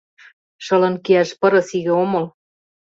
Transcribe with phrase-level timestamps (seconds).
[0.65, 2.25] —Шылын кияш пырыс иге омыл.